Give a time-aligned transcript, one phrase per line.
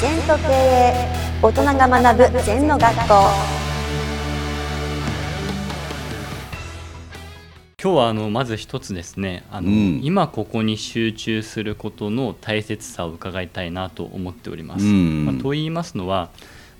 [0.00, 0.94] 全と経営
[1.42, 3.14] 大人が学ぶ全の学校。
[7.82, 9.44] 今日はあのまず一つですね。
[9.50, 10.00] あの、うん。
[10.02, 14.86] 今ここに集中することの大切さを伺いたいなと思っております。
[14.86, 15.26] うん。
[15.26, 16.30] まあと言いますのは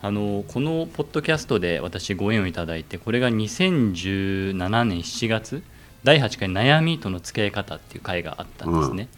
[0.00, 5.62] あのこのポッドキャストで私ご縁をいただいてこれが2017年7月
[6.04, 9.08] 第8回悩みとの付き合い方っていう回があったんですね。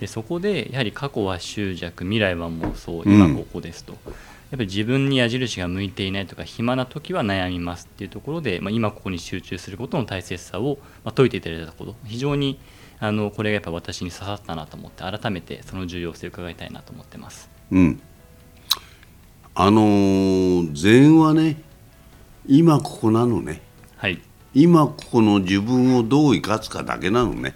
[0.00, 4.02] でそこでやはり過去は執着未来は妄想うん今ここですと、やっ
[4.52, 12.58] ぱり自分に矢印が向いていないとか暇な時は悩みますっていうところで、まあ、今ここに集中することの大切さを、まあ、説いていただいたこと非常に
[12.98, 17.50] あのこれがやっぱ私に刺さったなと思って改めてその重要性を伺いたいなと思ってます。
[17.70, 18.00] うん。
[19.54, 21.60] あのー禅はね、
[22.46, 23.60] 今ここなのね。
[23.98, 24.18] はい
[24.54, 27.54] 今ここの自分をどう生かすかだけなのね。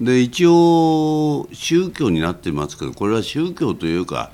[0.00, 4.32] で一応宗教になってますけどこれは宗教というか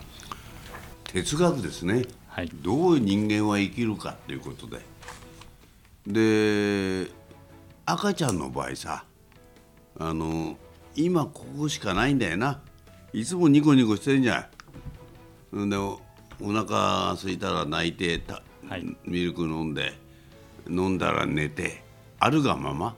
[1.04, 2.04] 哲学ですね。
[2.28, 2.50] はい。
[2.62, 4.80] どう人間は生きるかっていうことで。
[6.06, 7.10] で
[7.84, 9.04] 赤ちゃんの場合さ
[9.98, 10.56] あの
[10.94, 12.60] 今ここしかないんだよな。
[13.12, 14.48] いつもニコニコしてるんじゃ
[15.52, 15.68] ん。
[15.68, 16.00] でお
[16.40, 18.96] お腹空いたら泣いてた、はい。
[19.04, 19.94] ミルク飲んで
[20.68, 21.82] 飲んだら寝て
[22.20, 22.94] あるがまま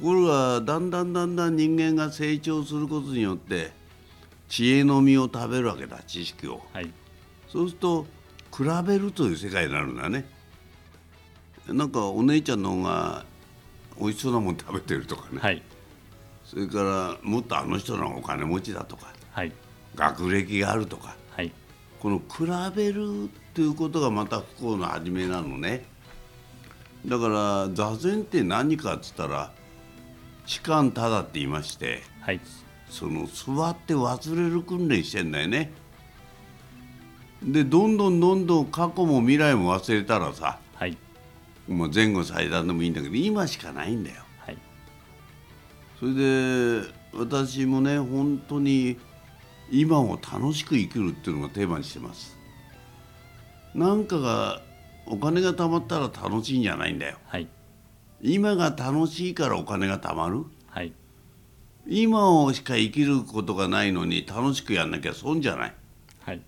[0.00, 3.70] ところがだんだんだんだん人間が成長することによって
[4.48, 6.62] 知恵の実を食べるわけだ知識を。
[6.72, 6.90] はい。
[7.46, 8.06] そうすると
[8.50, 10.24] 比べるという世界になるんだね。
[11.68, 13.26] なんかお姉ちゃんの方が
[14.00, 15.62] 美味しそうなもん食べてるとかね、はい。
[16.46, 19.12] それからもっとあの人の方がお金持ちだとか。
[19.32, 19.52] はい。
[19.96, 21.14] 学歴があるとか。
[21.36, 21.52] はい。
[22.00, 25.84] この比べるっていうことがまた不幸の始めなのね。
[27.04, 29.52] だから座禅って何かっつったら
[30.46, 32.40] 痴漢ただって言いましてはい。
[32.88, 35.72] その座って忘れる訓練してんだよね。
[37.42, 40.96] でどんどんどんどん過去も未来も忘れたらさはい。
[41.68, 44.16] もう前後最短でもいいんだけど今しかないんだよ。
[44.38, 44.58] はい。
[45.98, 46.82] それで
[47.14, 48.98] 私もね本当に
[49.70, 52.36] 今を楽しく生きるっていうのがテーマにしてます。
[53.74, 54.60] なんかが
[55.06, 57.16] お金が貯まったら楽しいんじゃないんだよ。
[57.26, 57.46] はい
[58.22, 60.44] 今が楽しいからお金が貯まる？
[60.68, 60.92] はい。
[61.86, 65.74] 今をしか生きることがないのに楽しくやんなきゃ損じゃない？
[66.20, 66.40] はい。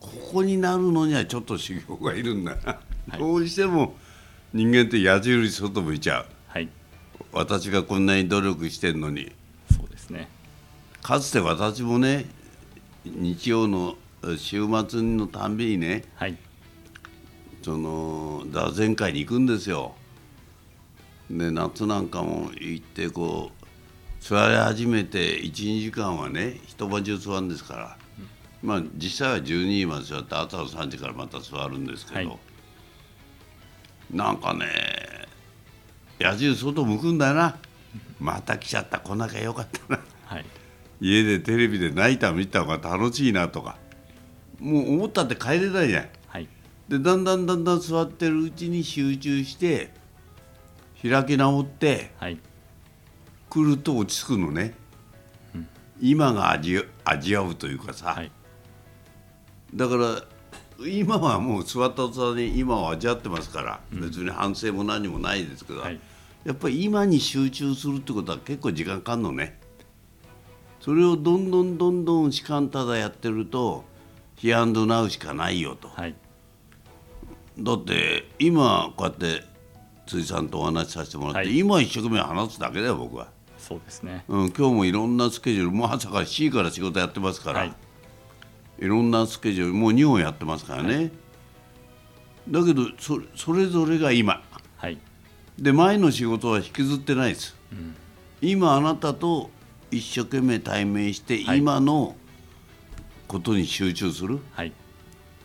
[0.00, 2.78] ここになるのにはちょっと修行がいるんだな、
[3.18, 3.96] どうしても
[4.52, 6.26] 人間って矢印外向いちゃう。
[6.46, 6.68] はい。
[7.32, 9.32] 私がこんなに努力してんのに。
[9.76, 10.28] そうですね。
[11.02, 12.26] かつて私もね
[13.04, 13.96] 日曜の
[14.36, 16.36] 週末のたんびにねはい。
[17.62, 19.94] その座禅会に行くんですよ
[21.30, 27.98] で夏なんかも行ってこう座り始めて12時間はね一晩中座るんですから、
[28.62, 32.38] まあ実際は12時まで座って朝の3時からまた座るんですけど、はい。
[34.10, 34.66] なんかね
[36.18, 37.56] 矢印外向くんだよな。
[38.18, 38.98] また来ちゃった。
[38.98, 40.00] 来なきゃよかったな。
[40.24, 40.44] はい。
[41.00, 43.76] 家でテレビで泣いた見た方が楽しいなとか。
[44.58, 46.08] もう思ったって帰れないじゃん。
[46.26, 46.48] はい。
[46.88, 49.92] でだんだんだんだん座ってるうちに集中して
[51.02, 52.38] 開き直ってはい。
[53.50, 54.74] くると落ち着くのね、
[56.00, 58.30] 今が味味わうというかさ、はい。
[59.74, 60.22] だから
[60.86, 66.00] 今はもう座った途端に今を味わってますから、別に反省も何もないですけど、はい。
[66.44, 69.58] やっぱり今に集中するってことは結構時間かかるのね。
[70.80, 73.84] それをどんどんどんどん時間ただやってると
[74.36, 75.88] ヒアンドナウしかないよと。
[75.88, 76.14] はい。
[77.58, 79.44] だって今こうやって
[80.08, 81.58] 辻さんとお話しさせてもらって、はい。
[81.58, 84.24] 今一生懸命話すだけだよ僕は、そうですね。
[84.28, 87.72] うん、今日もいろんなスケジュールもう朝から7時から仕事やってますから、はい。
[88.80, 91.12] い、ろんなスケジュールもう2本やってますからね、
[92.48, 94.42] だけどそそれぞれが今。
[94.76, 94.98] はい。
[95.58, 97.54] で前の仕事は引きずってないです、
[98.40, 99.50] 今あなたと
[99.90, 101.58] 一生懸命対面して、はい。
[101.58, 102.16] 今の
[103.26, 104.38] ことに集中する。
[104.52, 104.72] はい。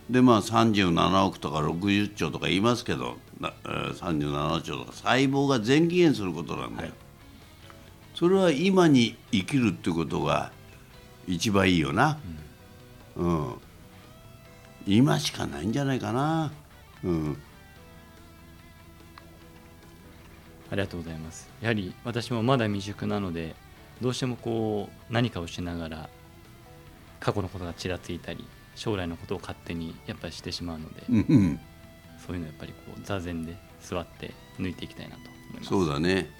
[0.08, 6.98] でまあ37億とか60兆とか言いますけど37兆とか細胞が全起源することなんだよ、はい。
[8.14, 10.52] それは今に生きるってことが
[11.26, 12.18] 一番いいよな。
[13.16, 13.54] うん、
[14.86, 16.52] 今しかないんじゃないかな。
[17.02, 17.36] うん。
[20.70, 21.48] ありがとうございます。
[21.60, 23.54] やはり私もまだ未熟なので
[24.00, 26.08] どうしてもこう何かをしながら
[27.20, 28.44] 過去のことがちらついたり
[28.74, 31.60] 将来のことを勝手にやっぱりしてしまうので、うんうん
[32.26, 35.68] そういうのやっぱりこう座禅で座って抜いていきたいなと思います。
[35.68, 36.30] そうだね。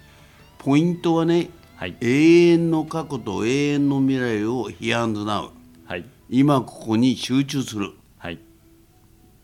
[0.58, 1.96] ポイントはねはい。
[2.00, 5.50] 永遠の過去と永遠の未来をヒアンドナウ。
[5.86, 6.04] はい。
[6.30, 7.92] 今ここに集中する。
[8.16, 8.38] はい。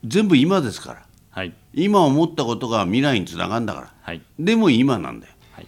[0.05, 1.07] 全部今ですから。
[1.31, 1.53] はい。
[1.75, 3.93] 今思ったことが未来につながるんだから。
[4.01, 4.23] はい。
[4.39, 5.35] でも今なんだよ。
[5.53, 5.67] はい。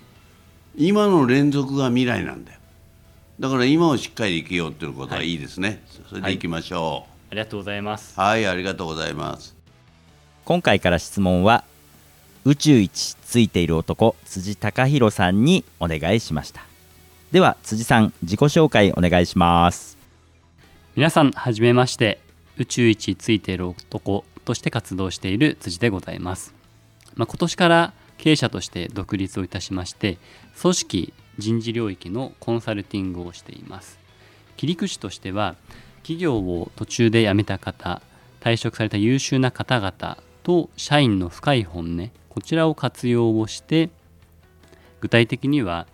[0.76, 2.58] 今の連続が未来なんだよ。
[3.40, 8.14] だから今をしっかり生きようっていうことはいいですね、それでいきましょありがとうございます。
[8.16, 9.61] うはい、ありがとうございます
[10.44, 11.64] 今回から質問は
[12.44, 16.64] 宇宙一ついている男辻貴弘さんにお願いしました。
[17.30, 19.96] では辻さん自己紹介お願いします。
[20.96, 22.18] 皆さんはじめまして
[22.58, 26.52] 宇宙一ついている男として活動している辻でございます、
[27.14, 30.18] まあ、今年から経営者として独立をいたしまして
[30.60, 33.98] 組織人事領域のコンサルティングをしています。
[34.58, 35.54] 切り口としては
[36.02, 38.02] 企業を途中で辞めた方
[38.40, 43.90] 退職された優秀な方々と社員の深い本音こちらを活用をして
[45.00, 45.86] 具体的には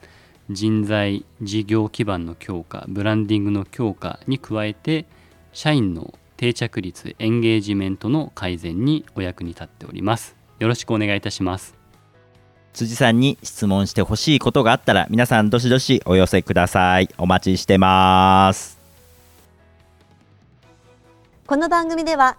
[0.50, 5.04] 人材事業基盤の強化ブランディングの強化に加えて
[5.52, 10.36] 社員の定着率エンゲージメントの改善にお役に立っております。
[10.58, 11.74] よろしくお願いいたします。
[12.72, 17.08] 辻さんに質問してほしいことがあったら皆さんどしどしお寄せください。
[17.18, 18.78] お待ちしてます。
[21.46, 22.38] この番組では